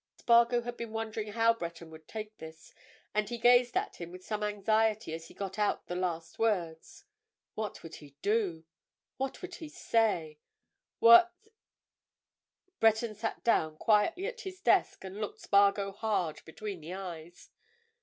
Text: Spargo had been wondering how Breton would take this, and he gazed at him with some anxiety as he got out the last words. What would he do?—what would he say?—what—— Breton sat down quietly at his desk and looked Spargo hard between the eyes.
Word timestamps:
Spargo 0.17 0.63
had 0.63 0.77
been 0.77 0.93
wondering 0.93 1.33
how 1.33 1.53
Breton 1.53 1.91
would 1.91 2.07
take 2.07 2.35
this, 2.39 2.73
and 3.13 3.29
he 3.29 3.37
gazed 3.37 3.77
at 3.77 3.97
him 3.97 4.11
with 4.11 4.25
some 4.25 4.41
anxiety 4.41 5.13
as 5.13 5.27
he 5.27 5.35
got 5.35 5.59
out 5.59 5.85
the 5.85 5.95
last 5.95 6.39
words. 6.39 7.03
What 7.53 7.83
would 7.83 7.97
he 7.97 8.15
do?—what 8.23 9.43
would 9.43 9.53
he 9.53 9.69
say?—what—— 9.69 11.31
Breton 12.79 13.13
sat 13.13 13.43
down 13.43 13.77
quietly 13.77 14.25
at 14.25 14.41
his 14.41 14.59
desk 14.59 15.03
and 15.03 15.21
looked 15.21 15.39
Spargo 15.41 15.91
hard 15.91 16.41
between 16.45 16.81
the 16.81 16.95
eyes. 16.95 17.51